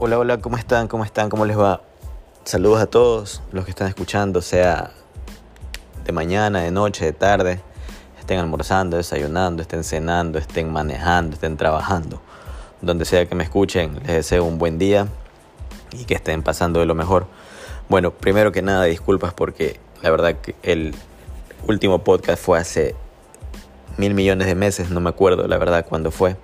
[0.00, 0.86] Hola, hola, ¿cómo están?
[0.86, 1.28] ¿Cómo están?
[1.28, 1.80] ¿Cómo les va?
[2.44, 4.92] Saludos a todos los que están escuchando, sea
[6.04, 7.60] de mañana, de noche, de tarde,
[8.20, 12.22] estén almorzando, desayunando, estén cenando, estén manejando, estén trabajando.
[12.80, 15.08] Donde sea que me escuchen, les deseo un buen día
[15.90, 17.26] y que estén pasando de lo mejor.
[17.88, 20.94] Bueno, primero que nada, disculpas porque la verdad que el
[21.66, 22.94] último podcast fue hace
[23.96, 26.36] mil millones de meses, no me acuerdo la verdad cuándo fue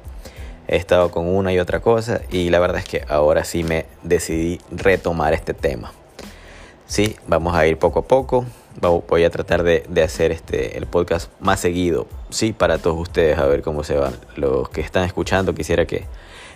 [0.69, 3.87] he estado con una y otra cosa y la verdad es que ahora sí me
[4.03, 5.93] decidí retomar este tema.
[6.87, 8.45] Sí, vamos a ir poco a poco.
[8.81, 13.47] Voy a tratar de, hacer este, el podcast más seguido, sí, para todos ustedes, a
[13.47, 14.15] ver cómo se van.
[14.37, 16.05] Los que están escuchando, quisiera que,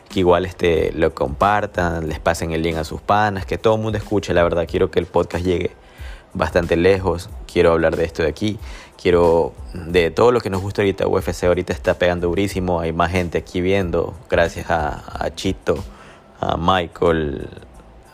[0.08, 3.82] que igual este, lo compartan, les pasen el link a sus panas, que todo el
[3.82, 4.66] mundo escuche, la verdad.
[4.68, 5.70] Quiero que el podcast llegue
[6.34, 7.30] bastante lejos.
[7.50, 8.58] Quiero hablar de esto de aquí.
[9.00, 11.06] Quiero de todo lo que nos gusta ahorita.
[11.06, 12.80] UFC ahorita está pegando durísimo.
[12.80, 14.14] Hay más gente aquí viendo.
[14.28, 15.82] Gracias a, Chito,
[16.40, 17.48] a Michael,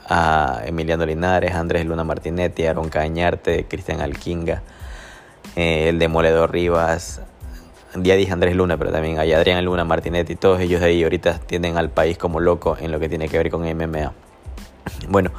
[0.09, 4.63] a Emiliano Linares, a Andrés Luna Martinetti, Aaron Cañarte, Cristian Alquinga,
[5.57, 7.23] eh, el Demoledor Rivas.
[7.97, 10.35] Ya dije Andrés Luna, pero también hay Adrián Luna Martinetti.
[10.35, 13.39] Todos ellos de ahí ahorita tienen al país como loco en lo que tiene que
[13.39, 14.13] ver con MMA.
[15.09, 15.31] Bueno.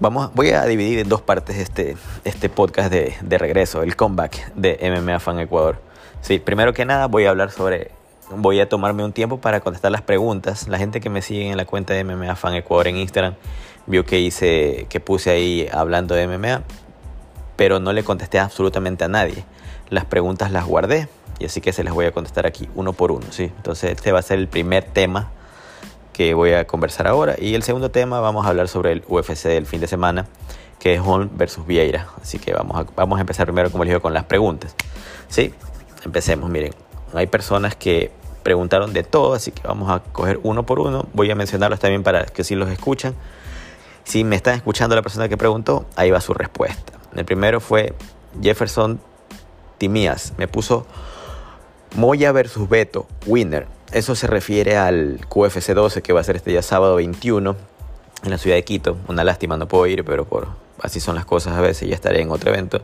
[0.00, 4.54] Vamos, voy a dividir en dos partes este, este podcast de, de regreso, el comeback
[4.54, 5.78] de MMA Fan Ecuador.
[6.22, 7.90] Sí, primero que nada voy a hablar sobre,
[8.34, 10.68] voy a tomarme un tiempo para contestar las preguntas.
[10.68, 13.34] La gente que me sigue en la cuenta de MMA Fan Ecuador en Instagram
[13.86, 16.62] vio que hice, que puse ahí hablando de MMA,
[17.56, 19.44] pero no le contesté absolutamente a nadie.
[19.90, 23.12] Las preguntas las guardé y así que se las voy a contestar aquí uno por
[23.12, 23.26] uno.
[23.28, 23.52] ¿sí?
[23.54, 25.30] Entonces este va a ser el primer tema
[26.12, 27.36] que voy a conversar ahora.
[27.38, 30.26] Y el segundo tema vamos a hablar sobre el UFC del fin de semana,
[30.78, 32.08] que es Holm versus Vieira.
[32.20, 34.74] Así que vamos a, vamos a empezar primero, como les digo, con las preguntas.
[35.28, 35.54] ¿Sí?
[36.04, 36.74] Empecemos, miren.
[37.14, 41.06] Hay personas que preguntaron de todo, así que vamos a coger uno por uno.
[41.12, 43.14] Voy a mencionarlos también para que si los escuchan.
[44.04, 46.94] Si me están escuchando la persona que preguntó, ahí va su respuesta.
[47.14, 47.94] El primero fue
[48.42, 49.00] Jefferson
[49.78, 50.32] Timías.
[50.36, 50.86] Me puso
[51.96, 53.66] Moya versus Beto, winner.
[53.92, 57.56] Eso se refiere al QFC 12 que va a ser este día sábado 21
[58.22, 58.96] en la ciudad de Quito.
[59.08, 60.46] Una lástima, no puedo ir, pero por
[60.80, 62.82] así son las cosas a veces, ya estaré en otro evento.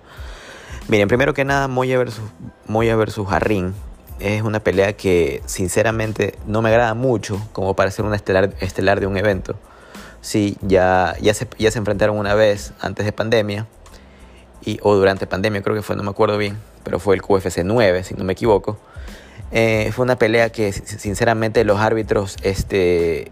[0.89, 2.25] Miren, primero que nada, Moya versus,
[2.67, 3.73] Moya versus Jarrín
[4.19, 8.99] es una pelea que sinceramente no me agrada mucho como para ser una estelar, estelar
[8.99, 9.55] de un evento.
[10.23, 13.67] Sí, ya, ya, se, ya se enfrentaron una vez antes de pandemia,
[14.65, 17.63] y, o durante pandemia creo que fue, no me acuerdo bien, pero fue el QFC
[17.63, 18.79] 9, si no me equivoco.
[19.53, 23.31] Eh, fue una pelea que sinceramente los árbitros este,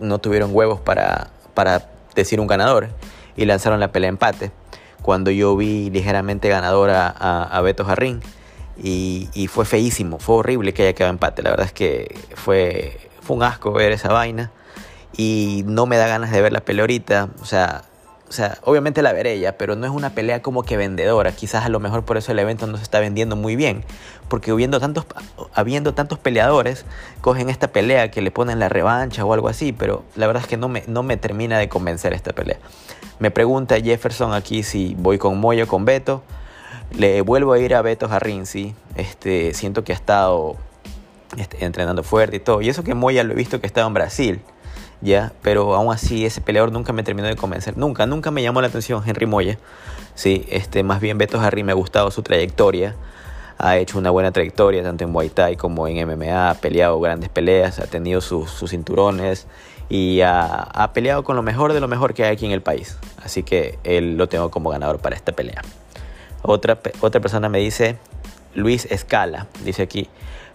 [0.00, 2.88] no tuvieron huevos para, para decir un ganador
[3.36, 4.50] y lanzaron la pelea empate.
[5.02, 8.20] Cuando yo vi ligeramente ganadora a, Beto Jarrín
[8.82, 11.42] y, y, fue feísimo, fue horrible que haya quedado empate.
[11.42, 14.50] La verdad es que fue, fue un asco ver esa vaina
[15.16, 17.28] y no me da ganas de ver la pelea ahorita.
[17.40, 17.82] O sea,
[18.28, 21.32] o sea, obviamente la veré pero no es una pelea como que vendedora.
[21.32, 23.84] Quizás a lo mejor por eso el evento no se está vendiendo muy bien.
[24.28, 25.06] Porque habiendo tantos,
[25.54, 26.84] habiendo tantos peleadores,
[27.22, 29.72] cogen esta pelea que le ponen la revancha o algo así.
[29.72, 32.58] Pero la verdad es que no me, no me termina de convencer esta pelea.
[33.18, 36.22] Me pregunta Jefferson aquí si voy con Moyo o con Beto.
[36.92, 38.74] Le vuelvo a ir a Beto Jarrín, sí.
[38.94, 40.56] Este, siento que ha estado
[41.36, 42.60] este, entrenando fuerte y todo.
[42.60, 44.42] Y eso que Moya lo he visto que ha estado en Brasil
[45.00, 48.60] ya, pero aún así ese peleador nunca me terminó de convencer, nunca, nunca me llamó
[48.60, 49.58] la atención Henry Moya,
[50.14, 52.96] sí, este, más bien Beto Harry me ha gustado su trayectoria,
[53.58, 57.28] ha hecho una buena trayectoria tanto en Muay Thai como en MMA, ha peleado grandes
[57.28, 59.46] peleas, ha tenido sus, cinturones
[59.88, 62.98] y ha, peleado con lo mejor de lo mejor que hay aquí en el país,
[63.22, 65.62] así que él lo tengo como ganador para esta pelea.
[66.42, 67.98] Otra, otra persona me dice,
[68.54, 70.08] Luis Escala, dice aquí,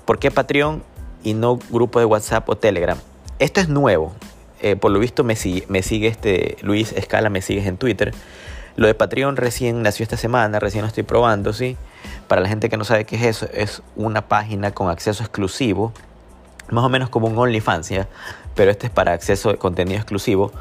[0.05, 0.83] ¿por qué Patreon
[1.23, 2.97] y no grupo de WhatsApp o Telegram?
[3.39, 4.13] Esto es nuevo,
[4.63, 8.13] eh, por lo visto me sigue, me sigue este Luis Escala, me sigues en Twitter.
[8.77, 11.75] Lo de Patreon recién nació esta semana, recién lo estoy probando, ¿sí?
[12.29, 15.91] Para la gente que no sabe qué es eso, es una página con acceso exclusivo,
[16.71, 18.07] más o menos como un OnlyFans, ¿ya?
[18.55, 20.53] Pero este es para acceso de contenido exclusivo,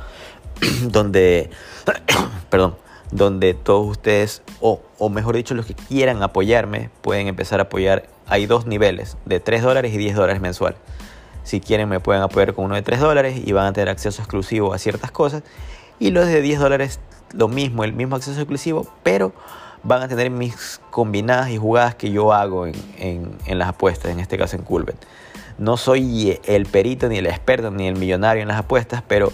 [0.82, 1.49] donde,
[2.50, 2.77] perdón,
[3.12, 8.09] donde todos ustedes, o, o mejor dicho, los que quieran apoyarme, pueden empezar a apoyar.
[8.27, 10.75] Hay dos niveles, de 3 dólares y 10 dólares mensual.
[11.44, 14.23] Si quieren me pueden apoyar con uno de 3 dólares y van a tener acceso
[14.23, 15.43] exclusivo a ciertas cosas.
[15.99, 17.00] Y los de 10 dólares
[17.33, 19.33] lo mismo, el mismo acceso exclusivo, pero
[19.83, 24.39] van a tener mis combinadas y jugadas que yo hago en, las apuestas, en este
[24.39, 24.97] caso en Culbet.
[25.59, 29.33] No soy el perito, ni el experto, ni el millonario en las apuestas, pero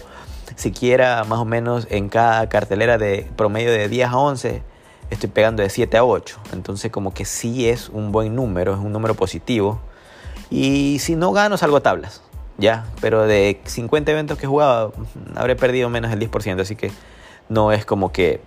[0.55, 4.63] siquiera más o menos en cada cartelera de promedio de 10 a 11
[5.09, 6.39] estoy pegando de 7 a 8.
[6.53, 9.79] Entonces como que sí es un buen número, es un número positivo
[10.49, 12.21] y si no gano, salgo a tablas.
[12.57, 14.93] ya, pero de 50 eventos que he jugado,
[15.35, 16.91] habré perdido menos del 10%, así que
[17.47, 18.41] no es como que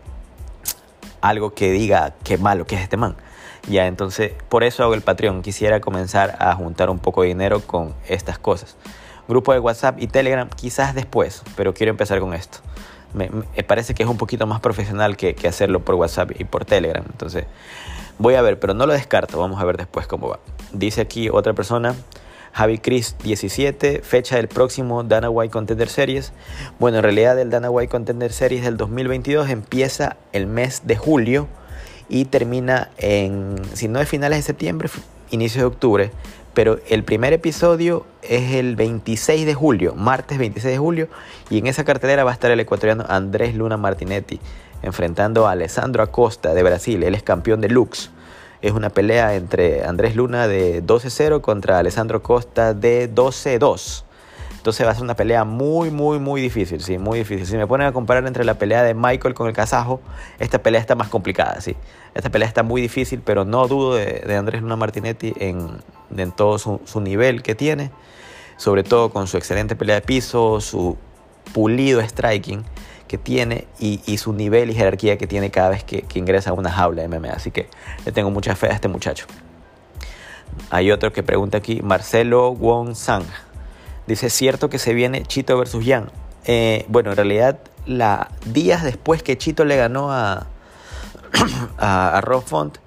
[1.22, 3.16] algo que diga qué malo que es este man.
[3.68, 5.42] Ya, entonces por eso hago el Patreon.
[5.42, 8.76] Quisiera comenzar a juntar un poco de dinero con estas cosas.
[9.28, 12.58] Grupo de WhatsApp y Telegram quizás después, pero quiero empezar con esto.
[13.14, 13.30] Me,
[13.62, 17.04] parece que es un poquito más profesional que, hacerlo por WhatsApp y por Telegram.
[17.08, 17.44] Entonces
[18.18, 19.38] voy a ver, pero no lo descarto.
[19.38, 20.40] Vamos a ver después cómo va.
[20.72, 21.94] Dice aquí otra persona.
[22.54, 26.32] Javi Chris 17, fecha del próximo Dana White Contender Series.
[26.78, 31.48] Bueno, en realidad el Dana White Contender Series del 2022 empieza el mes de julio
[32.10, 34.90] y termina en, si no es finales de septiembre,
[35.30, 36.10] inicios de octubre.
[36.52, 41.08] Pero el primer episodio es el 26 de julio, martes 26 de julio,
[41.48, 44.38] y en esa cartelera va a estar el ecuatoriano Andrés Luna Martinetti
[44.82, 47.02] enfrentando a Alessandro Acosta de Brasil.
[47.02, 48.10] Él es campeón de Lux.
[48.62, 54.04] Es una pelea entre Andrés Luna de 12-0 contra Alessandro Costa de 12-2.
[54.62, 57.44] Entonces va a ser una pelea muy, muy, muy difícil, sí, muy difícil.
[57.44, 60.00] Si me ponen a comparar entre la pelea de Michael con el kazajo,
[60.38, 61.74] esta pelea está más complicada, sí.
[62.14, 66.80] Esta pelea está muy difícil, pero no dudo de, Andrés Luna Martinetti en, todo su,
[66.84, 67.90] su, nivel que tiene,
[68.56, 70.96] sobre todo con su excelente pelea de piso, su
[71.52, 72.64] pulido striking
[73.06, 76.70] que tiene y, su nivel y jerarquía que tiene cada vez que, ingresa a una
[76.70, 77.30] jaula de MMA.
[77.30, 77.68] Así que
[78.04, 79.26] le tengo mucha fe a este muchacho.
[80.70, 83.24] Hay otro que pregunta aquí, Marcelo Wong Sang.
[84.06, 86.10] Dice, ¿cierto que se viene Chito versus Yang?
[86.44, 90.46] Eh, bueno, en realidad, la, días después que Chito le ganó a,
[91.78, 92.78] a, a Rob Font,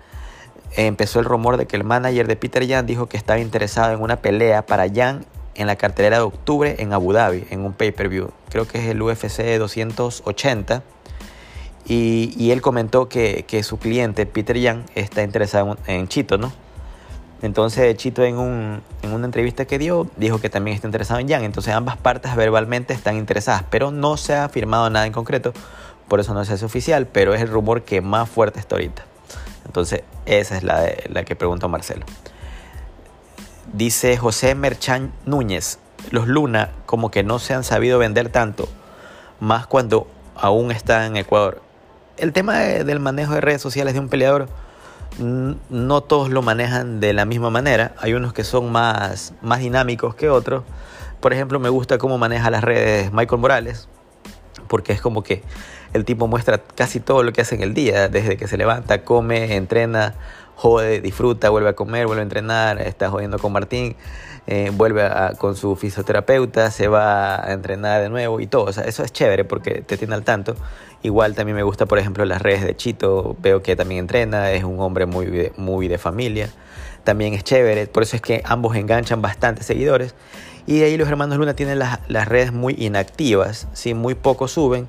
[0.76, 4.02] empezó el rumor de que el manager de Peter Yang dijo que estaba interesado en
[4.02, 5.26] una pelea para Yang
[5.56, 8.30] en la cartelera de octubre en Abu Dhabi, en un pay-per-view.
[8.50, 10.84] Creo que es el UFC 280.
[11.88, 16.52] Y, y él comentó que, que, su cliente, Peter Yang, está interesado en, Chito, ¿no?
[17.44, 21.28] Entonces Chito en, un, en, una entrevista que dio dijo que también está interesado en
[21.28, 21.44] Yang.
[21.44, 25.54] Entonces ambas partes verbalmente están interesadas, pero no se ha firmado nada en concreto.
[26.08, 29.04] Por eso no se hace oficial, pero es el rumor que más fuerte está ahorita.
[29.66, 32.06] Entonces esa es la, de, la que preguntó Marcelo.
[33.76, 35.80] Dice José Merchan Núñez,
[36.10, 38.70] los Luna como que no se han sabido vender tanto,
[39.42, 41.62] más cuando aún están en Ecuador.
[42.16, 44.48] El tema de, del manejo de redes sociales de un peleador,
[45.20, 47.94] no todos lo manejan de la misma manera.
[47.98, 50.64] Hay unos que son más, más dinámicos que otros.
[51.20, 53.90] Por ejemplo, me gusta cómo maneja las redes Michael Morales,
[54.70, 55.44] porque es como que
[55.92, 59.04] el tipo muestra casi todo lo que hace en el día, desde que se levanta,
[59.04, 60.16] come, entrena,
[60.56, 63.96] jode, disfruta, vuelve a comer, vuelve a entrenar, está jodiendo con Martín,
[64.48, 68.66] eh, vuelve con su fisioterapeuta, se va a entrenar de nuevo y todo.
[68.66, 70.56] O sea, eso es chévere porque te tiene al tanto.
[71.02, 74.64] Igual también me gusta, por ejemplo, las redes de Chito, veo que también entrena, es
[74.64, 76.50] un hombre muy, muy de familia.
[77.04, 80.16] También es chévere, por eso es que ambos enganchan bastantes seguidores.
[80.68, 83.94] Y de ahí los hermanos Luna tienen las, las, redes muy inactivas, ¿sí?
[83.94, 84.88] muy poco suben,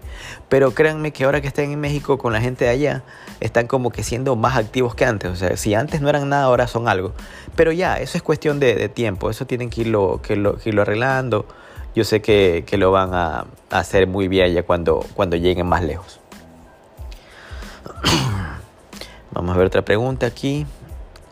[0.48, 3.02] pero créanme que ahora que están en México con la gente de allá,
[3.40, 5.30] están como que siendo más activos que antes.
[5.30, 7.12] O sea, si antes no eran nada, ahora son algo.
[7.56, 10.82] Pero ya, eso es cuestión de, tiempo, eso tienen que irlo, que lo, que irlo
[10.82, 11.46] arreglando.
[11.94, 15.66] Yo sé que, que lo van a, a, hacer muy bien ya cuando, cuando lleguen
[15.66, 16.20] más lejos.
[19.32, 20.66] Vamos a ver otra pregunta aquí.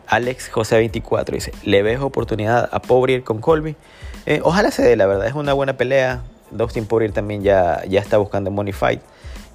[0.07, 3.75] Alex José 24 dice, ¿le ves oportunidad a Pobrier con Colby?
[4.25, 6.23] Eh, ojalá se dé, la verdad, es una buena pelea.
[6.51, 9.01] Dustin Poirier también ya, ya está buscando Money Fight.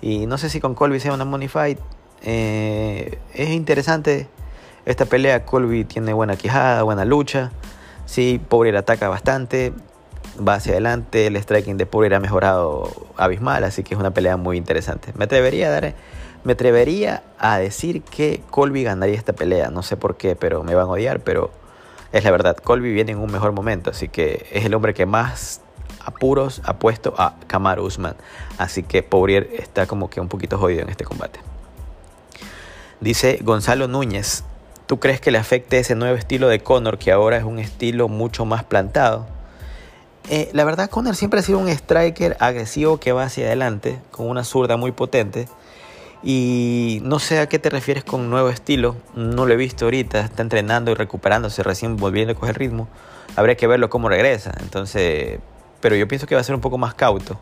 [0.02, 1.78] Y no sé si con Colby sea una Money Fight.
[2.22, 4.28] Eh, es interesante
[4.86, 5.44] esta pelea.
[5.44, 7.50] Colby tiene buena quijada, buena lucha.
[8.06, 9.72] Sí, Poirier ataca bastante.
[10.46, 11.26] Va hacia adelante.
[11.26, 13.64] El striking de Poirier ha mejorado abismal.
[13.64, 15.12] Así que es una pelea muy interesante.
[15.16, 15.94] Me atrevería a dar...
[16.44, 19.70] Me atrevería a decir que Colby ganaría esta pelea.
[19.70, 21.20] No sé por qué, pero me van a odiar.
[21.20, 21.50] Pero
[22.12, 25.06] es la verdad, Colby viene en un mejor momento, así que es el hombre que
[25.06, 25.60] más
[26.04, 28.16] apuros ha puesto a Kamaru Usman.
[28.58, 31.40] Así que Poirier está como que un poquito jodido en este combate.
[33.00, 34.44] Dice Gonzalo Núñez,
[34.86, 38.08] ¿tú crees que le afecte ese nuevo estilo de Conor que ahora es un estilo
[38.08, 39.26] mucho más plantado?
[40.28, 44.28] Eh, la verdad, Conor siempre ha sido un striker agresivo que va hacia adelante, con
[44.28, 45.48] una zurda muy potente.
[46.22, 50.20] Y no sé a qué te refieres con nuevo estilo, no lo he visto ahorita,
[50.20, 52.88] está entrenando y recuperándose, recién volviendo a coger ritmo.
[53.36, 54.52] Habría que verlo cómo regresa.
[54.60, 55.38] Entonces,
[55.80, 57.40] pero yo pienso que va a ser un poco más cauto,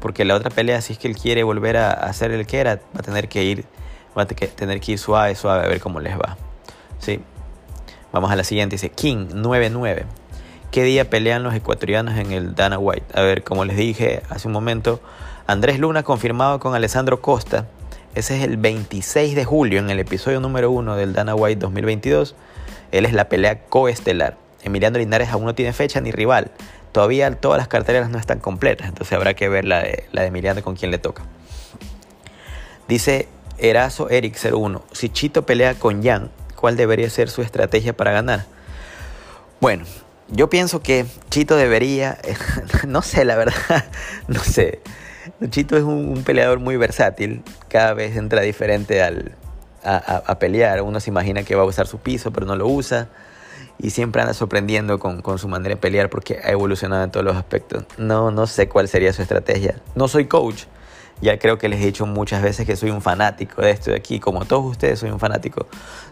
[0.00, 2.76] porque la otra pelea, si es que él quiere volver a hacer el que era,
[2.76, 3.64] va a tener que ir,
[4.16, 6.36] va a tener que ir suave, suave a ver cómo les va.
[6.98, 7.20] Sí.
[8.12, 10.04] Vamos a la siguiente, dice King 99.
[10.70, 13.06] ¿Qué día pelean los ecuatorianos en el Dana White?
[13.14, 15.00] A ver, como les dije hace un momento,
[15.46, 17.66] Andrés Luna confirmado con Alessandro Costa
[18.14, 22.34] ese es el 26 de julio en el episodio número 1 del Dana White 2022.
[22.90, 24.36] Él es la pelea coestelar.
[24.62, 26.50] Emiliano Linares aún no tiene fecha ni rival.
[26.92, 30.60] todavía todas las carteras no están completas, entonces habrá que ver la de, la Emiliano
[30.62, 31.22] con quién le toca.
[32.88, 38.10] Dice Erazo Eric 01, si Chito pelea con Jan, ¿cuál debería ser su estrategia para
[38.10, 38.46] ganar?
[39.60, 39.84] Bueno,
[40.28, 42.18] yo pienso que Chito debería,
[42.88, 43.84] no sé la verdad,
[44.26, 44.80] no sé.
[45.50, 49.32] Chito es un, peleador muy versátil, cada vez entra diferente al,
[49.82, 50.82] a, pelear.
[50.82, 53.08] Uno se imagina que va a usar su piso, pero no lo usa.
[53.78, 57.24] Y siempre anda sorprendiendo con, con, su manera de pelear porque ha evolucionado en todos
[57.24, 57.84] los aspectos.
[57.96, 59.76] No, no sé cuál sería su estrategia.
[59.94, 60.64] No soy coach.
[61.22, 63.96] Ya creo que les he dicho muchas veces que soy un fanático de esto de
[63.96, 64.20] aquí.
[64.20, 65.66] Como todos ustedes, soy un fanático.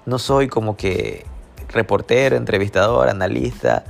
[0.07, 1.27] No soy como que
[1.69, 3.85] reportero, entrevistador, analista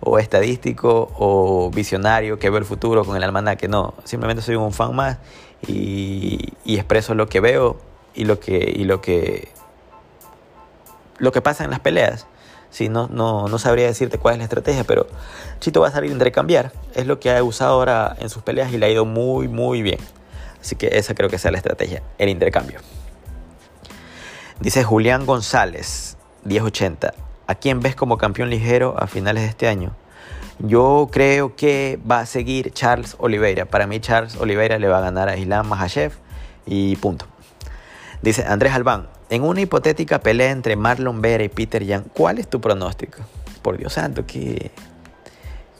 [0.00, 3.68] o estadístico o visionario que ve el futuro con el almanaque.
[3.68, 5.18] No, simplemente soy un fan más
[5.66, 7.76] y, expreso lo que veo
[8.14, 9.48] y lo que, y lo que,
[11.18, 12.26] lo que pasa en las peleas.
[12.70, 15.06] Sí, no, no, no sabría decirte cuál es la estrategia, pero
[15.58, 16.72] Chito va a salir a intercambiar.
[16.94, 19.80] Es lo que ha usado ahora en sus peleas y le ha ido muy, muy
[19.80, 19.98] bien.
[20.60, 22.80] Así que esa creo que sea la estrategia, el intercambio.
[24.60, 26.16] Dice Julián González.
[26.44, 27.27] 1080.
[27.48, 29.96] ¿A quién ves como campeón ligero a finales de este año?
[30.58, 33.64] Yo creo que va a seguir Charles Oliveira.
[33.64, 36.12] Para mí Charles Oliveira le va a ganar a Islam Mahashev
[36.66, 37.24] y punto.
[38.20, 42.50] Dice Andrés Albán, en una hipotética pelea entre Marlon Vera y Peter Young, ¿cuál es
[42.50, 43.20] tu pronóstico?
[43.62, 44.70] Por Dios santo, qué,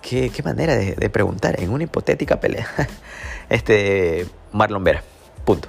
[0.00, 1.60] qué, manera de, preguntar.
[1.60, 2.66] En una hipotética pelea.
[3.50, 5.02] este, Marlon Vera,
[5.44, 5.68] punto.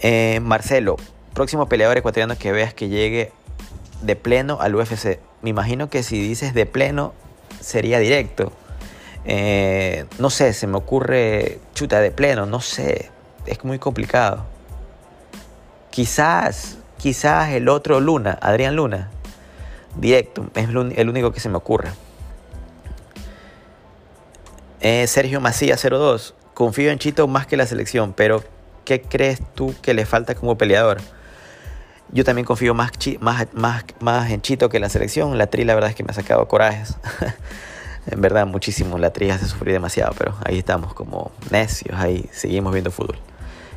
[0.00, 0.96] Eh, Marcelo,
[1.34, 3.32] próximo peleador ecuatoriano que veas que llegue
[4.02, 5.18] de pleno al UFC.
[5.42, 7.14] Me imagino que si dices de pleno
[7.60, 8.52] sería directo.
[9.24, 13.10] Eh, no sé, se me ocurre chuta de pleno, no sé.
[13.46, 14.44] Es muy complicado.
[15.90, 19.10] Quizás, quizás el otro Luna, Adrián Luna.
[19.96, 21.88] Directo, es el único que se me ocurre.
[24.80, 26.34] Eh, Sergio Macías 02.
[26.54, 28.44] Confío en Chito más que la selección, pero
[28.84, 30.98] ¿qué crees tú que le falta como peleador?
[32.12, 35.36] Yo también confío más, más, más, más en Chito que en la selección.
[35.38, 36.96] La Tri, la verdad es que me ha sacado corajes.
[38.06, 38.98] en verdad, muchísimo.
[38.98, 43.18] La Tri hace sufrir demasiado, pero ahí estamos como necios, ahí seguimos viendo fútbol.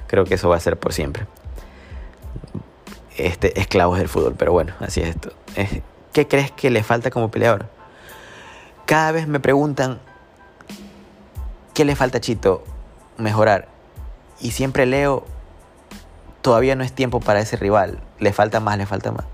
[0.08, 1.26] Creo que eso va a ser por siempre.
[3.18, 5.34] Este, esclavos del fútbol, pero bueno, así es esto.
[6.14, 7.68] ¿Qué crees que le falta como peleador?
[8.86, 10.00] Cada vez me preguntan,
[11.74, 12.64] ¿qué le falta a Chito
[13.18, 13.68] mejorar?
[14.40, 15.26] Y siempre leo
[16.42, 18.00] todavía no es tiempo para ese rival.
[18.20, 19.26] Le falta más, le falta más.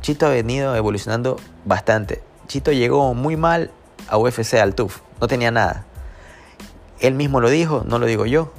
[0.00, 2.22] Chito ha venido evolucionando bastante.
[2.46, 3.70] Chito llegó muy mal
[4.08, 5.00] a UFC, al TUF.
[5.20, 5.84] No tenía nada.
[7.00, 8.52] Él mismo lo dijo, no lo digo yo.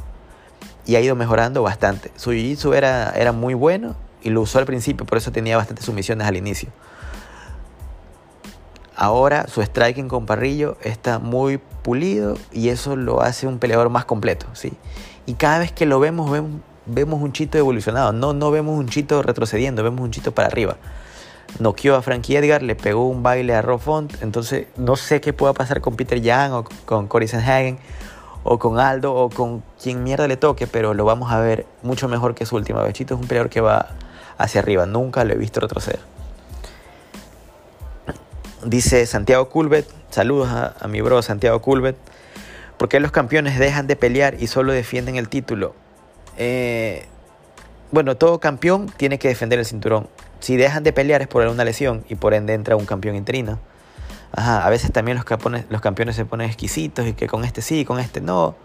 [0.85, 2.11] Y ha ido mejorando bastante.
[2.15, 5.85] Su jiu-jitsu era, era muy bueno y lo usó al principio, por eso tenía bastantes
[5.85, 6.69] sumisiones al inicio.
[8.95, 14.05] Ahora su striking con Parrillo está muy pulido y eso lo hace un peleador más
[14.05, 14.73] completo, ¿sí?
[15.27, 18.87] Y cada vez que lo vemos, vemos vemos un Chito evolucionado, no, no vemos un
[18.87, 20.77] Chito retrocediendo, vemos un Chito para arriba.
[21.59, 25.31] Noqueó a Frankie Edgar, le pegó un baile a Rob Font, entonces no sé qué
[25.31, 27.77] pueda pasar con Peter Young o con Cory Sanhagen
[28.43, 32.07] o con Aldo o con quien mierda le toque, pero lo vamos a ver mucho
[32.07, 32.93] mejor que su última vez.
[32.93, 33.89] Chito es un peleador que va
[34.37, 35.99] hacia arriba, nunca lo he visto retroceder.
[38.65, 41.95] Dice Santiago Culbet, saludos a, mi bro Santiago Culbet.
[42.77, 45.75] ¿Por qué los campeones dejan de pelear y solo defienden el título?
[46.37, 47.05] Eh,
[47.91, 50.09] bueno, todo campeón tiene que defender el cinturón.
[50.39, 53.59] Si dejan de pelear es por una lesión y por ende entra un campeón interino.
[54.31, 57.61] Ajá, a veces también los campeones, los campeones se ponen exquisitos y que con este
[57.61, 58.55] sí, con este no,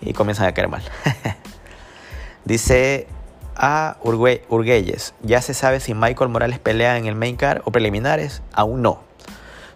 [0.00, 0.82] y comienzan a caer mal.
[2.44, 3.08] Dice
[3.56, 8.42] a Urguelles, ya se sabe si Michael Morales pelea en el main card o preliminares,
[8.52, 9.00] aún no.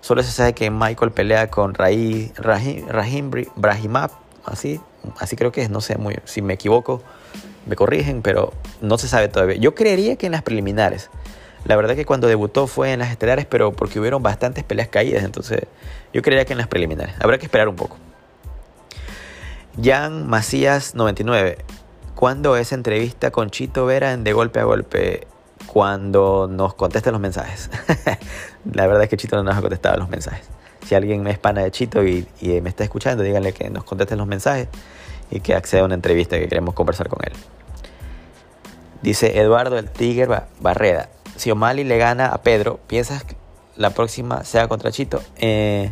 [0.01, 4.13] Solo se sabe que Michael pelea con Rahim, Rahim Brahimab,
[4.45, 4.81] así,
[5.19, 7.03] así creo que es, no sé, muy, si me equivoco,
[7.67, 9.57] me corrigen, pero no se sabe todavía.
[9.57, 11.11] Yo creería que en las preliminares.
[11.65, 15.23] La verdad que cuando debutó fue en las estelares, pero porque hubieron bastantes peleas caídas,
[15.23, 15.61] entonces
[16.13, 17.15] yo creería que en las preliminares.
[17.21, 17.97] Habrá que esperar un poco.
[19.81, 21.59] Jan Macías 99.
[22.17, 25.27] ¿Cuándo es entrevista con Chito Vera en De Golpe a Golpe?
[25.67, 27.71] Cuando nos contesten los mensajes.
[28.73, 30.47] la verdad es que Chito no nos ha contestado los mensajes.
[30.87, 33.85] Si alguien me es pana de Chito y, y me está escuchando, díganle que nos
[33.85, 34.69] contesten los mensajes
[35.33, 37.33] y que acceda a una entrevista que queremos conversar con él.
[39.03, 41.09] Dice Eduardo el Tiger Barreda.
[41.37, 43.35] Si O'Malley le gana a Pedro, ¿piensas que
[43.77, 45.21] la próxima sea contra Chito?
[45.39, 45.91] Eh,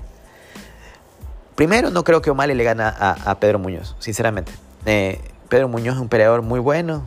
[1.57, 4.53] primero, no creo que O'Malley le gana a, Pedro Muñoz, sinceramente.
[4.87, 5.19] Eh,
[5.49, 7.05] Pedro Muñoz es un peleador muy bueno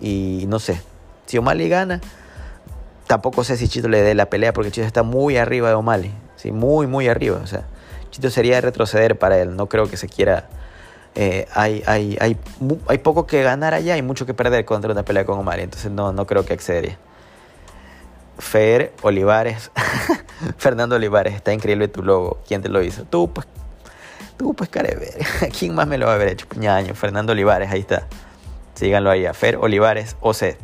[0.00, 0.80] y no sé.
[1.26, 2.00] Si O'Malley gana,
[3.06, 6.12] tampoco sé si Chito le dé la pelea porque Chito está muy arriba de O'Malley.
[6.36, 7.40] Sí, muy, muy arriba.
[7.42, 7.64] O sea,
[8.10, 9.56] Chito sería retroceder para él.
[9.56, 10.48] No creo que se quiera.
[11.16, 12.36] Eh, hay, hay, hay,
[12.88, 15.60] hay, poco que ganar allá y mucho que perder contra una pelea con Omar.
[15.60, 16.98] Entonces no, no creo que accedería.
[18.38, 19.70] Fer Olivares.
[20.58, 22.40] Fernando Olivares, está increíble tu logo.
[22.46, 23.04] ¿Quién te lo hizo?
[23.04, 23.46] Tú, pues.
[24.36, 25.14] Tú, pues, carever.
[25.58, 26.48] ¿Quién más me lo va a haber hecho?
[26.48, 26.94] Puñaño.
[26.94, 28.08] Fernando Olivares, ahí está.
[28.74, 29.24] Síganlo ahí.
[29.32, 30.56] Fer Olivares, OC.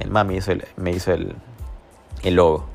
[0.00, 1.34] El mami hizo me hizo el,
[2.22, 2.66] el logo.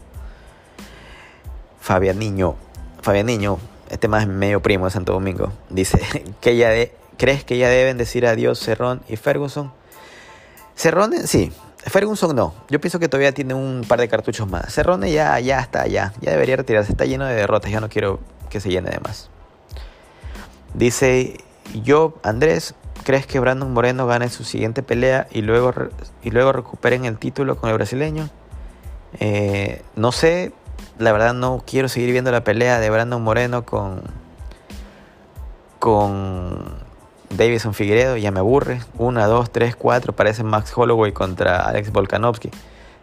[1.80, 2.56] Fabián Niño.
[3.02, 3.60] Fabián Niño,
[3.90, 6.00] este más medio primo de Santo Domingo, dice
[6.42, 9.72] que ya de, ¿crees que ya deben decir adiós Cerrón y Ferguson?
[10.76, 11.52] Cerrón, sí.
[11.78, 12.54] Ferguson no.
[12.70, 14.74] Yo pienso que todavía tiene un par de cartuchos más.
[14.74, 16.14] Cerrón ya, ya está, ya.
[16.22, 16.92] Ya debería retirarse.
[16.92, 17.70] Está lleno de derrotas.
[17.70, 19.30] Ya no quiero que se llene de más.
[20.74, 21.38] Dice
[21.84, 22.74] yo, Andrés,
[23.04, 25.74] ¿crees que Brandon Moreno gane su siguiente pelea y luego,
[26.24, 28.30] y luego recuperen el título con el brasileño?
[29.20, 30.54] Eh, no sé,
[30.98, 34.04] la verdad no quiero seguir viendo la pelea de Brandon Moreno con,
[35.80, 36.88] con
[37.30, 38.82] Davison Figueredo, ya me aburre.
[38.98, 42.50] Una, dos, tres, cuatro, parece Max Holloway contra Alex Volkanovski.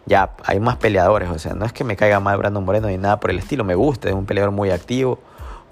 [0.05, 2.97] Ya hay más peleadores, o sea, no es que me caiga mal Brandon Moreno ni
[2.97, 5.19] nada por el estilo, me gusta, es un peleador muy activo,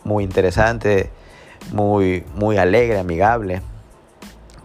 [0.04, 1.10] muy interesante,
[1.72, 3.62] muy, muy alegre, amigable.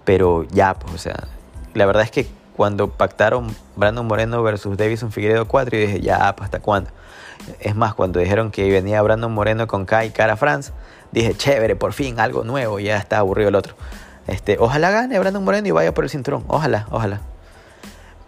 [0.05, 1.29] Pero ya, pues, o sea,
[1.75, 6.35] la verdad es que cuando pactaron Brandon Moreno versus Davison Figueredo 4, y dije, ya,
[6.35, 6.91] pues, ¿hasta cuándo?
[7.61, 10.73] Es más, cuando dijeron que venía Brandon Moreno con Kai Cara France,
[11.13, 13.75] dije, chévere, por fin, algo nuevo, ya está aburrido el otro.
[14.27, 17.21] Este, ojalá gane Brandon Moreno y vaya por el cinturón, ojalá, ojalá.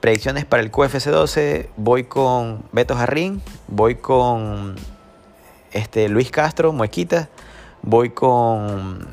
[0.00, 4.74] Predicciones para el QFC 12, voy con Beto Jarrín, voy con
[5.70, 7.28] este, Luis Castro, Muequita,
[7.82, 9.06] voy con,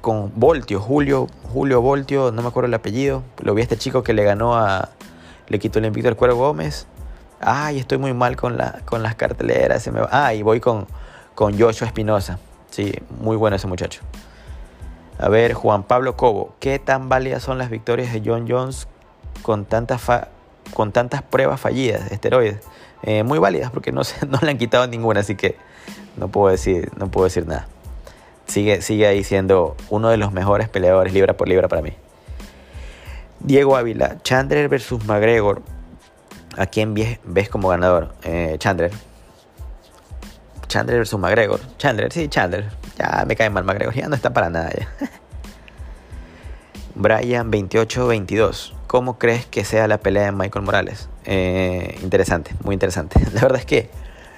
[0.00, 4.04] con Voltio, Julio, Julio Voltio, no me acuerdo el apellido, lo vi a este chico
[4.04, 4.90] que le ganó a,
[5.48, 6.86] le quitó el invicto al Cuero Gómez,
[7.42, 9.82] ay, estoy muy mal con, la, con las carteleras.
[9.82, 10.86] Se me Ah, y voy con,
[11.34, 12.38] con Joshua Espinosa.
[12.72, 14.00] Sí, muy bueno ese muchacho.
[15.18, 18.88] A ver, Juan Pablo Cobo, ¿qué tan válidas son las victorias de John Jones
[19.42, 20.00] con tantas,
[20.72, 22.60] con tantas pruebas fallidas de esteroides?
[23.02, 25.56] Eh, muy válidas porque no, se, no le han quitado ninguna, así que
[26.16, 27.68] no puedo decir, no puedo decir nada.
[28.46, 31.92] Sigue, sigue ahí siendo uno de los mejores peleadores libra por libra para mí.
[33.40, 35.60] Diego Ávila, Chandler versus McGregor.
[36.56, 38.14] ¿A quién ves como ganador?
[38.22, 38.92] Eh, Chandler.
[40.72, 41.60] Chandler versus McGregor.
[41.76, 42.64] Chandler, sí, Chandler.
[42.98, 44.88] Ya me cae mal McGregor, ya no está para nada ya.
[46.94, 48.72] Brian 28-22.
[48.86, 51.10] ¿Cómo crees que sea la pelea de Michael Morales?
[51.26, 53.20] Eh, interesante, muy interesante.
[53.34, 53.90] La verdad es que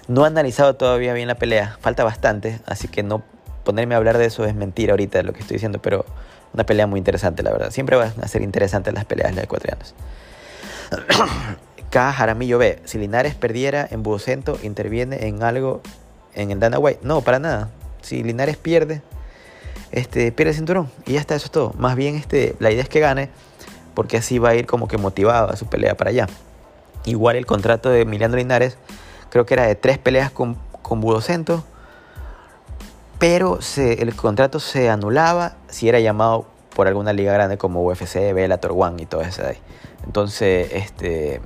[0.09, 1.79] no he analizado todavía bien la pelea.
[1.81, 3.23] Falta bastante, así que no
[3.63, 6.05] ponerme a hablar de eso es mentira ahorita de lo que estoy diciendo, pero
[6.53, 7.71] una pelea muy interesante, la verdad.
[7.71, 9.95] Siempre van a ser interesantes las peleas de los ecuatorianos.
[11.91, 12.13] K.
[12.13, 12.81] Jaramillo B.
[12.87, 15.81] Si Linares perdiera en Bucento, ¿interviene en algo
[16.35, 17.01] en el Dana White?
[17.03, 17.71] No, para nada.
[18.03, 19.03] Si Linares pierde,
[19.93, 20.91] este, pierde el cinturón.
[21.07, 21.73] Y ya está, eso es todo.
[21.79, 23.31] Más bien este, la idea es que gane,
[23.95, 26.27] porque así va a ir como que motivado a su pelea para allá.
[27.05, 28.79] Igual el contrato de Emiliano Linares,
[29.31, 31.65] creo que era de tres peleas con, con Budocento,
[33.19, 38.33] pero se, el contrato se anulaba si era llamado por alguna liga grande como UFC,
[38.35, 39.59] Bellator One y todo eso de ahí.
[40.05, 41.41] Entonces, este,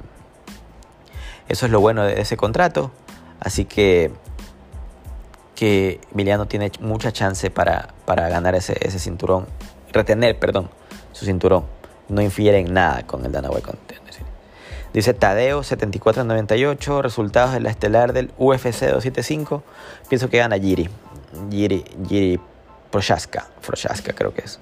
[1.48, 2.90] eso es lo bueno de ese contrato.
[3.40, 4.10] Así que,
[5.58, 9.44] que Emiliano tiene mucha chance para, para ganar ese, ese, cinturón.
[9.92, 10.70] Retener, perdón,
[11.10, 11.64] su cinturón.
[12.08, 13.72] No infiere en nada con el Dana White
[14.92, 19.64] Dice Tadeo 7498, resultados de la estelar del UFC 275.
[20.08, 20.88] Pienso que gana Giri.
[21.50, 22.38] Giri, Giri
[22.92, 24.60] Prochaska, Prochaska creo que es.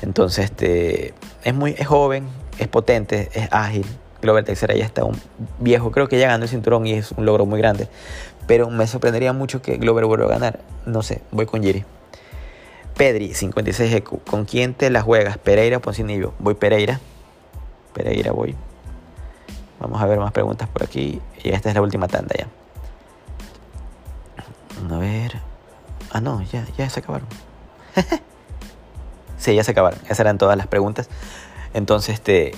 [0.00, 3.84] Entonces, este, es muy es joven, es potente, es ágil,
[4.24, 5.20] Glover Teixeira ya está un
[5.58, 7.88] viejo, creo que ya ganó el cinturón y es un logro muy grande.
[8.46, 10.60] Pero me sorprendería mucho que Glover vuelva a ganar.
[10.86, 11.84] No sé, voy con Jiri.
[12.96, 14.24] Pedri, 56 EQ.
[14.24, 15.38] ¿Con quién te la juegas?
[15.38, 16.34] ¿Pereira o Poncinibio?
[16.38, 17.00] Voy Pereira.
[17.92, 18.54] Pereira voy.
[19.80, 21.20] Vamos a ver más preguntas por aquí.
[21.42, 22.46] Y esta es la última tanda ya.
[24.94, 25.40] A ver.
[26.10, 27.26] Ah, no, ya, ya se acabaron.
[29.38, 29.98] sí, ya se acabaron.
[30.04, 31.08] Esas eran todas las preguntas.
[31.72, 32.52] Entonces, este,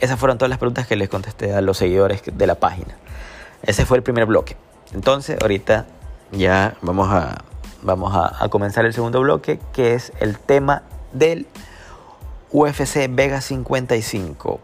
[0.00, 2.96] esas fueron todas las preguntas que les contesté a los seguidores de la página.
[3.62, 4.56] Ese fue el primer bloque.
[4.92, 5.86] Entonces, ahorita
[6.32, 7.44] ya vamos a,
[7.82, 11.46] vamos a, comenzar el segundo bloque, que es el tema del
[12.50, 14.60] UFC Vega 55,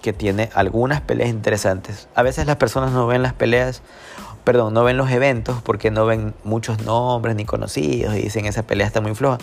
[0.00, 2.08] que tiene algunas peleas interesantes.
[2.14, 3.82] A veces las personas no ven las peleas,
[4.44, 8.64] perdón, no ven los eventos porque no ven muchos nombres ni conocidos y dicen esa
[8.64, 9.38] pelea está muy floja.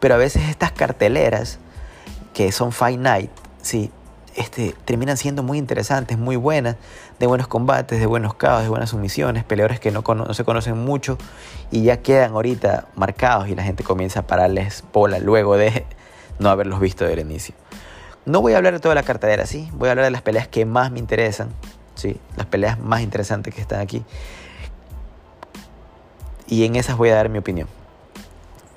[0.00, 1.58] Pero a veces estas carteleras,
[2.32, 3.30] que son Fight Night,
[3.60, 3.90] sí,
[4.38, 6.76] este, terminan siendo muy interesantes, muy buenas,
[7.18, 11.18] de buenos combates, de buenos caos, de buenas sumisiones, peleadores que no, se conocen mucho
[11.72, 15.84] y ya quedan ahorita marcados y la gente comienza a pararles bola luego de
[16.38, 17.54] no haberlos visto del inicio.
[18.26, 20.46] No voy a hablar de toda la cartera, sí, voy a hablar de las peleas
[20.46, 21.48] que más me interesan,
[21.96, 24.04] sí, las peleas más interesantes que están aquí.
[26.46, 27.68] Y en esas voy a dar mi opinión.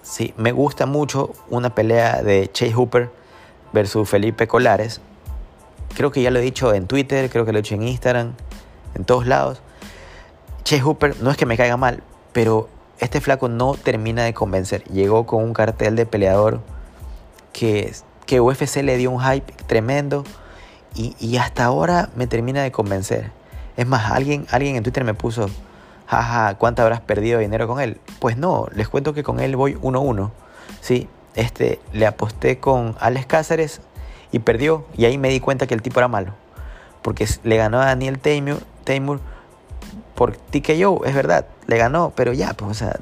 [0.02, 3.12] Sí, me gusta mucho una pelea de Chase Hooper
[3.74, 5.02] versus Felipe Colares.
[5.96, 8.34] Creo que ya lo he dicho en Twitter, creo que lo he dicho en Instagram,
[8.96, 9.62] en todos lados.
[10.64, 14.84] Chase Hooper no es que me caiga mal, pero este flaco no termina de convencer.
[14.86, 16.62] Llegó con un cartel de peleador
[17.52, 17.94] que,
[18.26, 20.24] que UFC le dio un hype tremendo
[20.96, 23.32] y, y hasta ahora me termina de convencer.
[23.78, 25.50] Es más, alguien, alguien en Twitter me puso,
[26.08, 28.00] jaja, ¿cuánto habrás perdido dinero con él?
[28.20, 30.30] Pues no, les cuento que con él voy 1-1.
[30.82, 33.82] Sí, este, le aposté con Alex Cáceres
[34.32, 34.86] y perdió.
[34.96, 36.34] Y ahí me di cuenta que el tipo era malo.
[37.02, 39.20] Porque le ganó a Daniel Taymor, Taymor
[40.16, 43.00] por TKO, es verdad, le ganó, pero ya, pues, o sea,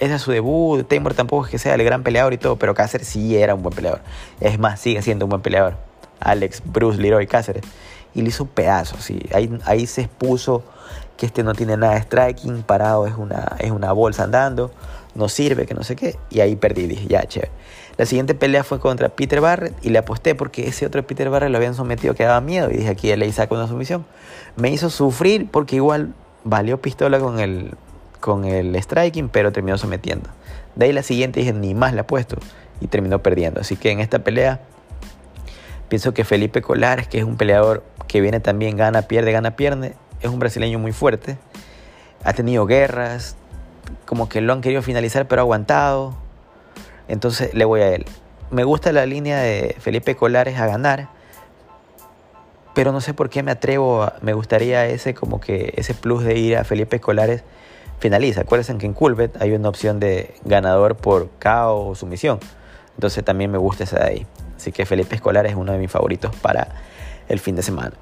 [0.00, 0.86] ese es su debut.
[0.86, 3.62] Taymor tampoco es que sea el gran peleador y todo, pero Cáceres sí era un
[3.62, 4.00] buen peleador.
[4.40, 5.76] Es más, sigue siendo un buen peleador.
[6.20, 7.64] Alex, Bruce, Leroy Cáceres.
[8.14, 9.20] Y le hizo un pedazo, sí.
[9.32, 10.64] Ahí, ahí se expuso
[11.16, 14.70] que este no tiene nada de striking, parado es una, es una bolsa andando,
[15.14, 17.50] no sirve, que no sé qué, y ahí perdí, dije, ya, chévere.
[17.98, 21.50] La siguiente pelea fue contra Peter Barrett y le aposté porque ese otro Peter Barrett
[21.50, 24.06] lo habían sometido que daba miedo y dije, aquí le saco una sumisión.
[24.54, 27.74] Me hizo sufrir porque igual valió pistola con el,
[28.20, 30.30] con el striking, pero terminó sometiendo.
[30.76, 32.36] De ahí la siguiente dije, ni más le apuesto
[32.80, 33.60] y terminó perdiendo.
[33.60, 34.60] Así que en esta pelea
[35.88, 39.96] pienso que Felipe Colares, que es un peleador que viene también gana, pierde, gana, pierde,
[40.20, 41.36] es un brasileño muy fuerte.
[42.22, 43.34] Ha tenido guerras,
[44.06, 46.27] como que lo han querido finalizar, pero ha aguantado.
[47.08, 48.04] Entonces le voy a él.
[48.50, 51.08] Me gusta la línea de Felipe Colares a ganar,
[52.74, 56.38] pero no sé por qué me atrevo, me gustaría ese como que ese plus de
[56.38, 57.42] ir a Felipe Colares
[57.98, 58.42] finaliza.
[58.42, 62.38] Acuérdense que en Culbet hay una opción de ganador por KO o sumisión.
[62.94, 64.26] Entonces también me gusta esa de ahí.
[64.56, 66.68] Así que Felipe Escolar es uno de mis favoritos para
[67.28, 67.92] el fin de semana.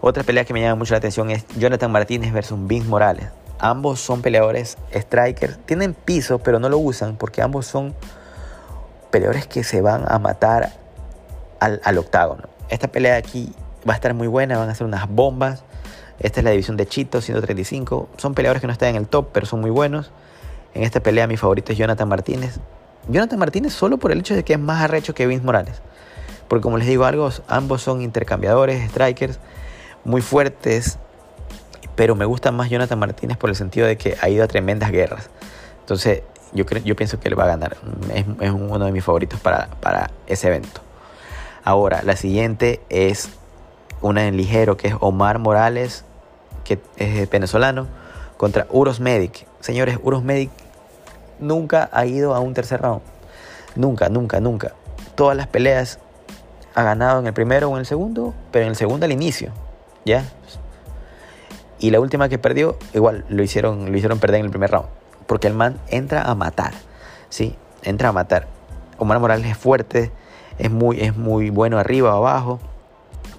[0.00, 3.26] Otra pelea que me llama mucho la atención es Jonathan Martínez versus Vince Morales.
[3.58, 5.58] Ambos son peleadores strikers.
[5.66, 7.94] Tienen piso, pero no lo usan porque ambos son
[9.14, 10.72] peleadores que se van a matar
[11.60, 12.48] al, octágono.
[12.68, 13.52] Esta pelea aquí
[13.88, 15.62] va a estar muy buena, van a ser unas bombas.
[16.18, 18.08] Esta es la división de Chito, 135.
[18.16, 20.10] Son peleadores que no están en el top, pero son muy buenos.
[20.74, 22.58] En esta pelea mi favorito es Jonathan Martínez.
[23.06, 25.80] Jonathan Martínez solo por el hecho de que es más arrecho que Vince Morales.
[26.48, 29.38] Porque como les digo algo, ambos son intercambiadores, strikers
[30.02, 30.98] muy fuertes,
[31.94, 34.90] pero me gusta más Jonathan Martínez por el sentido de que ha ido a tremendas
[34.90, 35.30] guerras.
[35.78, 36.22] Entonces,
[36.54, 37.76] yo, creo, yo pienso que él va a ganar.
[38.14, 40.80] Es, uno de mis favoritos para, para, ese evento.
[41.64, 43.28] Ahora, la siguiente es
[44.00, 46.04] una en ligero, que es Omar Morales,
[46.62, 47.86] que es venezolano,
[48.36, 49.46] contra Uros Medic.
[49.60, 50.50] Señores, Uros Medic
[51.40, 53.02] nunca ha ido a un tercer round.
[53.76, 54.72] Nunca, nunca, nunca.
[55.14, 55.98] Todas las peleas
[56.74, 59.52] ha ganado en el primero o en el segundo, pero en el segundo al inicio.
[60.04, 60.24] ¿Ya?
[61.78, 64.88] Y la última que perdió, igual lo hicieron, lo hicieron perder en el primer round.
[65.26, 66.72] Porque el man entra a matar.
[67.28, 67.56] ¿Sí?
[67.82, 68.46] Entra a matar.
[68.98, 70.12] Omar Morales es fuerte,
[70.58, 72.60] es muy, es muy bueno arriba abajo.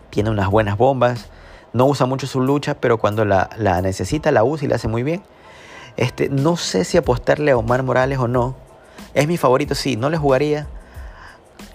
[0.10, 1.30] Tiene unas buenas bombas.
[1.74, 4.88] No usa mucho su lucha, pero cuando la, la necesita, la usa y la hace
[4.88, 5.24] muy bien.
[5.98, 8.56] Este, no sé si apostarle a Omar Morales o no.
[9.13, 9.95] Es mi favorito, sí.
[9.95, 10.67] No le jugaría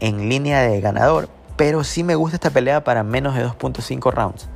[0.01, 4.49] en línea de ganador, pero sí me gusta esta pelea para menos de 2.5 rounds.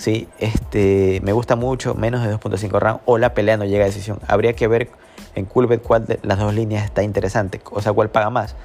[0.00, 3.86] Sí, este, me gusta mucho menos de 2.5 rounds o la pelea no llega a
[3.86, 4.18] decisión.
[4.26, 4.88] Habría que ver
[5.34, 8.56] en Coolbet cuál de las dos líneas está interesante, o sea, cuál paga más.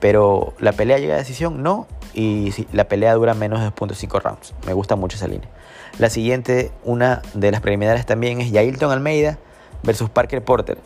[0.00, 4.22] Pero la pelea llega a decisión, no, y si la pelea dura menos de 2.5
[4.22, 4.54] rounds.
[4.66, 5.50] Me gusta mucho esa línea.
[5.98, 9.38] La siguiente, una de las preliminares también es Yailton Almeida
[9.82, 10.78] versus Parker Porter.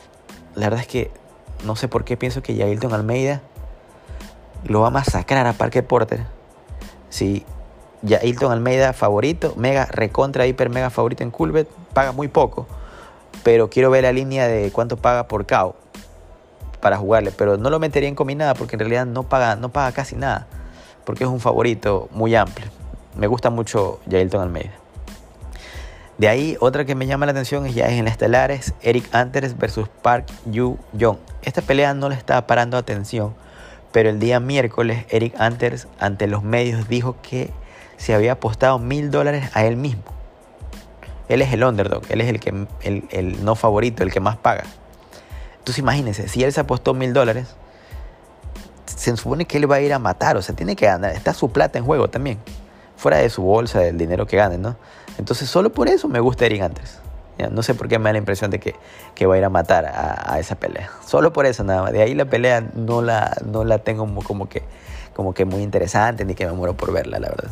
[0.57, 1.13] La verdad es que
[1.65, 3.43] no sé por qué pienso que Yailton Almeida
[4.65, 6.27] lo va a masacrar a Parker Porter.
[7.11, 7.47] Sí,
[8.07, 12.67] ya Hilton Almeida favorito, mega recontra hiper mega favorito en Culbet, paga muy poco,
[13.43, 15.75] pero quiero ver la línea de cuánto paga por KO
[16.81, 19.93] para jugarle, pero no lo metería en combinada porque en realidad no paga, no paga
[19.93, 20.47] casi nada,
[21.05, 22.69] porque es un favorito muy amplio.
[23.17, 24.73] Me gusta mucho Yailton Almeida.
[26.19, 29.59] De ahí, otra que me llama la atención es ya es en estelares, Eric Anters
[29.59, 31.19] versus Park Yu Jong.
[31.43, 33.35] Esta pelea no le estaba parando atención,
[33.93, 37.51] pero el día miércoles Eric Anters ante los medios dijo que
[37.97, 40.03] se había apostado mil dólares a él mismo.
[41.29, 44.65] Él es el underdog, él es el, que, el, no favorito, el que más paga.
[45.59, 47.57] Entonces imagínense, si él se apostó mil dólares,
[48.85, 51.35] se supone que él va a ir a matar, o sea, tiene que ganar, está
[51.35, 52.39] su plata en juego también,
[52.97, 54.77] fuera de su bolsa, del dinero que gane, ¿no?
[55.19, 57.01] Entonces solo por eso me gusta Eric Anders.
[57.51, 58.75] No sé por qué me da la impresión de que,
[59.15, 60.91] que va a ir a matar a, esa pelea.
[61.05, 61.93] Solo por eso nada más.
[61.93, 64.63] De ahí la pelea no la, no la tengo como que,
[65.15, 67.51] como que muy interesante ni que me muero por verla, la verdad.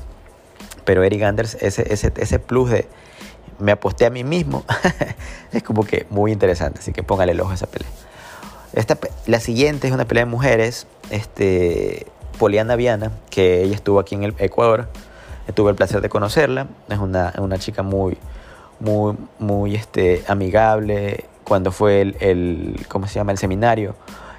[0.85, 2.87] Pero Eric Anders, ese, ese, ese plus de
[3.59, 4.65] me aposté a mí mismo,
[5.53, 6.81] es como que muy interesante.
[6.81, 7.89] Así que póngale el ojo a esa pelea.
[8.73, 12.07] Esta, la siguiente es una pelea de mujeres, este,
[12.39, 14.89] Poliana Viana, que ella estuvo aquí en el Ecuador.
[15.55, 16.69] Tuve el placer de conocerla.
[16.89, 18.17] Es una, una chica muy,
[18.81, 21.27] muy, muy este, amigable.
[21.45, 23.33] Cuando fue el, el, ¿cómo se llama?
[23.33, 23.95] el seminario,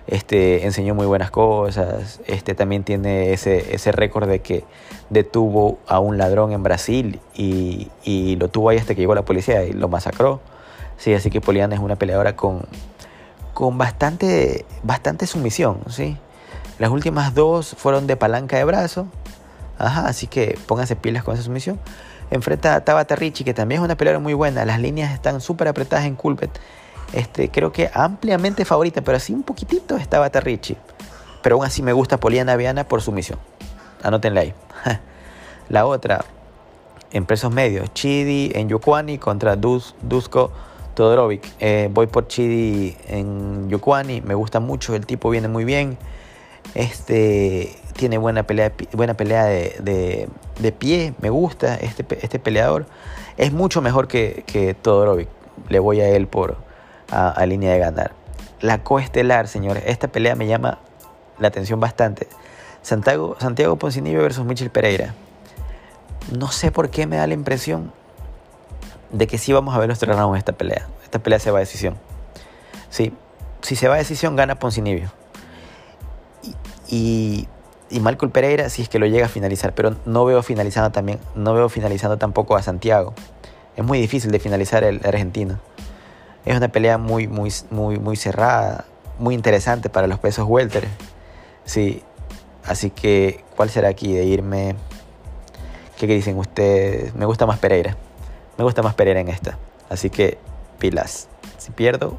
[0.08, 2.20] este, enseñó muy buenas cosas.
[2.28, 4.64] Este, también tiene ese, ese récord de que
[5.10, 9.26] detuvo a un ladrón en Brasil y, y, lo tuvo ahí hasta que llegó la
[9.26, 10.42] policía y lo masacró.
[10.98, 12.62] Sí, así que Poliana es una peleadora con,
[13.54, 16.18] con bastante, bastante sumisión, ¿sí?
[16.80, 19.08] Las últimas dos fueron de palanca de brazo.
[19.78, 21.80] Ajá, así que pónganse pilas con esa sumisión.
[22.32, 24.66] Enfrenta a Tabata Ricci, que también es una peleadora muy buena.
[24.66, 26.50] Las líneas están súper apretadas en Culpet.
[27.16, 30.76] Este, creo que ampliamente favorita, pero así un poquitito es Tabata Ricci.
[31.42, 33.40] Pero aún así me gusta Poliana Viana por sumisión.
[34.04, 34.54] Anótenla ahí.
[35.70, 36.26] La otra,
[37.12, 40.52] en pesos medios, Chidi en Yukwani contra Dus, Dusko
[40.94, 41.54] Todorovic.
[41.62, 45.98] Eh, voy por Chidi en Yukwani, me gusta mucho, el tipo viene muy bien.
[46.74, 50.28] Este tiene buena pelea, buena pelea de,
[50.78, 52.88] pie, me gusta este, este peleador.
[53.38, 55.30] Es mucho mejor que Todorovic.
[55.70, 56.66] Le voy a él por
[57.12, 58.12] a, línea de ganar.
[58.62, 60.80] La coestelar, señores, esta pelea me llama
[61.40, 62.28] la atención bastante.
[62.82, 65.14] Santiago, Santiago Poncinibio versus Michel Pereira.
[66.32, 67.92] No sé por qué me da la impresión
[69.12, 70.88] de que sí vamos a ver nuestro round en esta pelea.
[71.04, 71.96] Esta pelea se va a decisión.
[72.90, 73.14] Sí,
[73.62, 75.12] si se va a decisión, gana Poncinibio.
[76.88, 77.48] Y,
[77.90, 81.20] y, y Pereira, si es que lo llega a finalizar, pero no veo finalizando también,
[81.36, 83.14] no veo finalizando tampoco a Santiago.
[83.76, 85.60] Es muy difícil de finalizar el argentino.
[86.46, 88.86] Es una pelea muy, muy, muy, muy cerrada,
[89.18, 90.88] muy interesante para los pesos welter.
[91.66, 92.04] Sí,
[92.66, 94.76] así que, ¿cuál será aquí de irme?
[95.98, 97.16] ¿Qué dicen ustedes?
[97.16, 97.96] Me gusta más Pereira.
[98.58, 99.58] Me gusta más Pereira en esta.
[99.90, 100.38] Así que
[100.78, 101.28] pilas.
[101.58, 102.18] Si pierdo,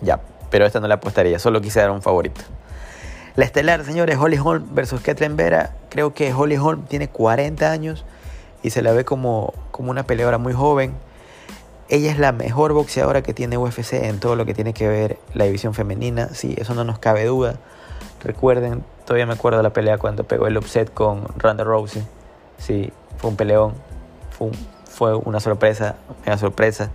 [0.00, 0.20] ya.
[0.50, 1.38] Pero esta no la apostaría.
[1.38, 2.40] Solo quise dar un favorito.
[3.36, 5.74] La estelar, señores, Holly Holm versus Ketren Vera.
[5.90, 8.04] Creo que Holly Holm tiene 40 años
[8.62, 10.94] y se la ve como, como una peleadora muy joven.
[11.88, 15.18] Ella es la mejor boxeadora que tiene UFC en todo lo que tiene que ver
[15.34, 16.30] la división femenina.
[16.34, 17.56] Sí, eso no nos cabe duda.
[18.24, 22.02] Recuerden, todavía me acuerdo de la pelea cuando pegó el upset con Ronda Rousey.
[22.58, 23.74] Sí, fue un peleón.
[24.36, 25.96] Fue un, fue una sorpresa,
[26.26, 26.90] una sorpresa.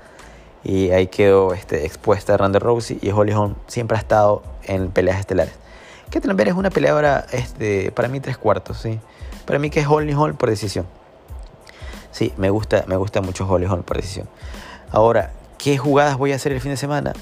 [0.63, 5.19] Y ahí quedó este, expuesta Ronda Rousey y Holly Holm siempre ha estado en peleas
[5.19, 5.53] estelares.
[6.09, 8.99] Que también es una peleadora, este, para mí tres cuartos, ¿sí?
[9.45, 10.85] Para mí que es Holly Holm por decisión.
[12.11, 14.27] Sí, me gusta, me gusta mucho Holly Holm por decisión.
[14.91, 17.13] Ahora, ¿qué jugadas voy a hacer el fin de semana?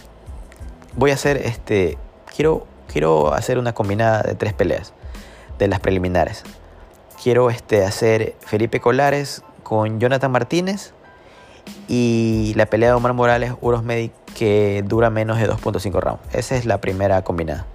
[0.96, 1.98] Voy a hacer, este,
[2.36, 4.94] quiero, quiero hacer una combinada de tres peleas,
[5.60, 6.44] de las preliminares.
[7.22, 10.94] Quiero este, hacer Felipe Colares con Jonathan Martínez
[11.88, 16.22] y la pelea de Omar Morales, Uros Medic, que dura menos de 2.5 rounds.
[16.34, 17.68] Esa es la primera combinada.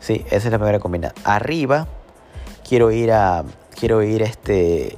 [0.00, 1.14] Sí, esa es la primera combinada.
[1.24, 1.88] Arriba
[2.66, 3.44] quiero ir a
[3.78, 4.94] quiero ir este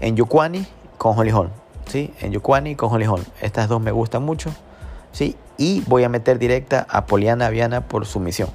[0.00, 0.66] en Yukwani
[0.98, 1.50] con Holly Holm,
[1.86, 2.12] ¿sí?
[2.20, 3.24] En Yukwani con Holly Holm.
[3.40, 4.50] Estas dos me gustan mucho,
[5.12, 5.36] ¿sí?
[5.56, 8.48] Y voy a meter directa a Poliana Viana por sumisión.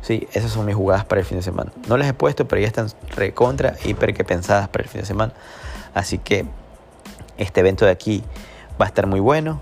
[0.00, 1.72] Sí, esas son mis jugadas para el fin de semana.
[1.88, 5.06] No las he puesto, pero ya están recontra, hiper que pensadas para el fin de
[5.06, 5.32] semana.
[5.94, 6.46] Así que
[7.36, 8.22] este evento de aquí
[8.80, 9.60] va a estar muy bueno.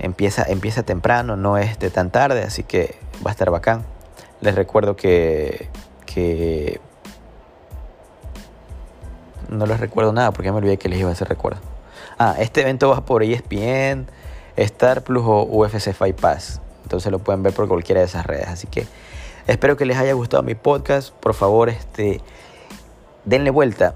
[0.00, 3.84] Empieza, empieza temprano, no es de tan tarde, así que va a estar bacán.
[4.40, 5.68] Les recuerdo que,
[6.04, 6.80] que
[9.48, 11.73] no les recuerdo nada porque me olvidé que les iba a hacer recuerdo.
[12.18, 14.06] Ah, este evento va por ESPN,
[14.56, 16.60] Star Plus o UFC Fight Pass.
[16.82, 18.48] Entonces lo pueden ver por cualquiera de esas redes.
[18.48, 18.86] Así que
[19.46, 21.12] espero que les haya gustado mi podcast.
[21.14, 22.20] Por favor, este,
[23.24, 23.94] denle vuelta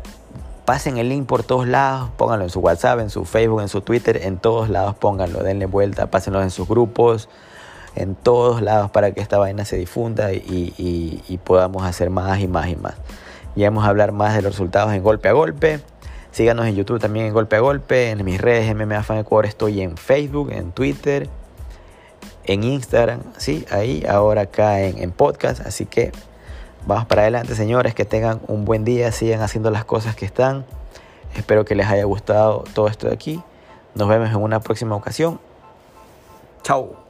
[0.69, 3.81] pasen el link por todos lados, pónganlo en su WhatsApp, en su Facebook, en su
[3.81, 7.31] Twitter, en todos lados pónganlo, denle vuelta, pásenlo en sus grupos,
[7.95, 12.69] en todos lados para que esta vaina se difunda y, podamos hacer más y más
[12.69, 12.97] y más.
[13.57, 15.81] Ya vamos a hablar más de los resultados en golpe a golpe.
[16.39, 18.11] Síganos en YouTube también en golpe a golpe.
[18.11, 21.29] En mis redes MMA Fan Ecuador estoy en Facebook, en Twitter,
[22.45, 25.67] en Instagram, sí, ahí, ahora acá en, en podcast.
[25.67, 26.13] Así que
[26.87, 30.65] Vamos para adelante, señores, que tengan un buen día, sigan haciendo las cosas que están.
[31.35, 33.43] Espero que les haya gustado todo esto de aquí.
[33.97, 35.41] Nos vemos en una próxima ocasión.
[36.63, 37.08] Chao.